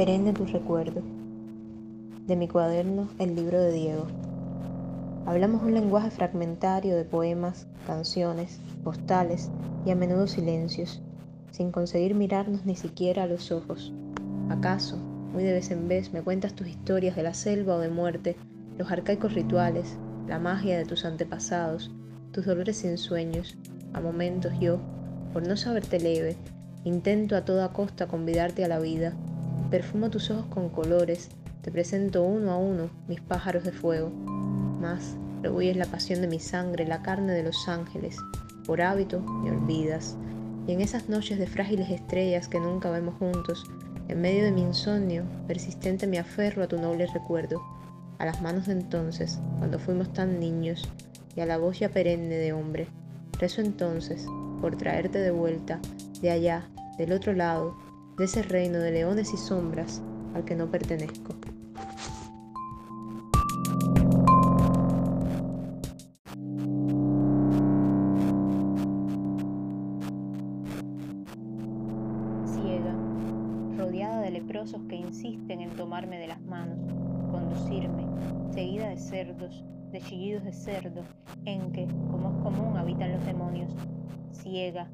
Perenne 0.00 0.32
tu 0.32 0.46
recuerdo. 0.46 1.02
De 2.26 2.34
mi 2.34 2.48
cuaderno, 2.48 3.08
el 3.18 3.36
libro 3.36 3.60
de 3.60 3.70
Diego. 3.70 4.06
Hablamos 5.26 5.62
un 5.62 5.74
lenguaje 5.74 6.10
fragmentario 6.10 6.96
de 6.96 7.04
poemas, 7.04 7.66
canciones, 7.86 8.60
postales 8.82 9.50
y 9.84 9.90
a 9.90 9.94
menudo 9.94 10.26
silencios, 10.26 11.02
sin 11.50 11.70
conseguir 11.70 12.14
mirarnos 12.14 12.64
ni 12.64 12.76
siquiera 12.76 13.24
a 13.24 13.26
los 13.26 13.52
ojos. 13.52 13.92
¿Acaso, 14.48 14.96
muy 15.34 15.44
de 15.44 15.52
vez 15.52 15.70
en 15.70 15.86
vez, 15.86 16.14
me 16.14 16.22
cuentas 16.22 16.54
tus 16.54 16.68
historias 16.68 17.14
de 17.14 17.22
la 17.22 17.34
selva 17.34 17.74
o 17.74 17.78
de 17.78 17.90
muerte, 17.90 18.36
los 18.78 18.90
arcaicos 18.90 19.34
rituales, 19.34 19.98
la 20.26 20.38
magia 20.38 20.78
de 20.78 20.86
tus 20.86 21.04
antepasados, 21.04 21.90
tus 22.32 22.46
dolores 22.46 22.76
sin 22.76 22.98
sueños? 22.98 23.56
A 23.92 24.00
momentos 24.00 24.52
yo, 24.60 24.80
por 25.32 25.46
no 25.46 25.56
saberte 25.56 25.98
leve, 25.98 26.36
intento 26.84 27.36
a 27.36 27.44
toda 27.44 27.72
costa 27.72 28.06
convidarte 28.06 28.64
a 28.64 28.68
la 28.68 28.78
vida 28.78 29.14
Perfumo 29.70 30.10
tus 30.10 30.32
ojos 30.32 30.46
con 30.46 30.68
colores, 30.68 31.28
te 31.62 31.70
presento 31.70 32.24
uno 32.24 32.50
a 32.50 32.56
uno 32.56 32.90
mis 33.06 33.20
pájaros 33.20 33.62
de 33.62 33.70
fuego. 33.70 34.10
Mas 34.80 35.16
es 35.44 35.76
la 35.76 35.84
pasión 35.84 36.20
de 36.22 36.26
mi 36.26 36.40
sangre, 36.40 36.88
la 36.88 37.02
carne 37.02 37.32
de 37.34 37.44
los 37.44 37.68
ángeles. 37.68 38.16
Por 38.66 38.82
hábito 38.82 39.20
me 39.20 39.52
olvidas. 39.52 40.16
Y 40.66 40.72
en 40.72 40.80
esas 40.80 41.08
noches 41.08 41.38
de 41.38 41.46
frágiles 41.46 41.88
estrellas 41.88 42.48
que 42.48 42.58
nunca 42.58 42.90
vemos 42.90 43.14
juntos, 43.20 43.64
en 44.08 44.20
medio 44.20 44.42
de 44.42 44.50
mi 44.50 44.62
insomnio, 44.62 45.22
persistente 45.46 46.08
me 46.08 46.18
aferro 46.18 46.64
a 46.64 46.68
tu 46.68 46.76
noble 46.76 47.06
recuerdo, 47.06 47.62
a 48.18 48.26
las 48.26 48.42
manos 48.42 48.66
de 48.66 48.72
entonces, 48.72 49.38
cuando 49.60 49.78
fuimos 49.78 50.12
tan 50.12 50.40
niños, 50.40 50.88
y 51.36 51.40
a 51.40 51.46
la 51.46 51.58
voz 51.58 51.78
ya 51.78 51.88
perenne 51.88 52.36
de 52.36 52.52
hombre. 52.52 52.88
Rezo 53.38 53.60
entonces 53.60 54.26
por 54.60 54.76
traerte 54.76 55.18
de 55.18 55.30
vuelta, 55.30 55.80
de 56.20 56.30
allá, 56.30 56.68
del 56.98 57.12
otro 57.12 57.32
lado, 57.32 57.76
de 58.18 58.24
ese 58.24 58.42
reino 58.42 58.78
de 58.78 58.90
leones 58.90 59.32
y 59.32 59.36
sombras 59.36 60.02
al 60.34 60.44
que 60.44 60.54
no 60.54 60.70
pertenezco. 60.70 61.34
Ciega, 72.44 72.94
rodeada 73.78 74.20
de 74.20 74.30
leprosos 74.30 74.82
que 74.88 74.96
insisten 74.96 75.62
en 75.62 75.70
tomarme 75.70 76.18
de 76.18 76.26
las 76.26 76.42
manos, 76.42 76.78
conducirme, 77.30 78.06
seguida 78.52 78.90
de 78.90 78.98
cerdos, 78.98 79.64
de 79.92 80.00
chillidos 80.00 80.44
de 80.44 80.52
cerdo, 80.52 81.02
en 81.44 81.72
que, 81.72 81.86
como 82.10 82.30
es 82.30 82.42
común, 82.42 82.76
habitan 82.76 83.12
los 83.12 83.24
demonios. 83.24 83.74
Ciega, 84.32 84.88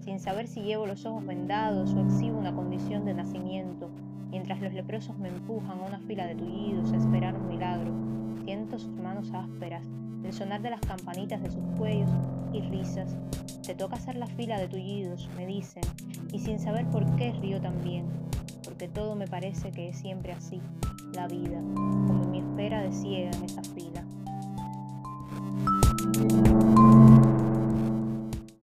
sin 0.00 0.20
saber 0.20 0.48
si 0.48 0.62
llevo 0.62 0.86
los 0.86 1.04
ojos 1.04 1.26
vendados 1.26 1.92
o 1.94 2.00
exhibo 2.00 2.38
una 2.38 2.54
condición 2.54 3.04
de 3.04 3.14
nacimiento, 3.14 3.90
mientras 4.30 4.60
los 4.60 4.72
leprosos 4.72 5.18
me 5.18 5.28
empujan 5.28 5.78
a 5.78 5.86
una 5.86 6.00
fila 6.00 6.26
de 6.26 6.34
tullidos 6.34 6.92
a 6.92 6.96
esperar 6.96 7.34
un 7.34 7.48
milagro. 7.48 7.92
Siento 8.44 8.78
sus 8.78 8.94
manos 8.94 9.30
ásperas, 9.32 9.84
el 10.24 10.32
sonar 10.32 10.62
de 10.62 10.70
las 10.70 10.80
campanitas 10.80 11.42
de 11.42 11.50
sus 11.50 11.62
cuellos 11.76 12.10
y 12.52 12.60
risas. 12.60 13.16
Te 13.66 13.74
toca 13.74 13.96
hacer 13.96 14.16
la 14.16 14.26
fila 14.26 14.58
de 14.58 14.68
tullidos, 14.68 15.28
me 15.36 15.46
dicen, 15.46 15.82
y 16.32 16.38
sin 16.38 16.58
saber 16.58 16.86
por 16.86 17.04
qué 17.16 17.32
río 17.32 17.60
también, 17.60 18.06
porque 18.64 18.88
todo 18.88 19.14
me 19.14 19.26
parece 19.26 19.70
que 19.70 19.90
es 19.90 19.98
siempre 19.98 20.32
así, 20.32 20.60
la 21.14 21.28
vida, 21.28 21.60
como 21.74 22.24
mi 22.30 22.38
espera 22.38 22.82
de 22.82 22.92
ciega 22.92 23.30
en 23.36 23.44
esa 23.44 23.62
fila. 23.62 23.87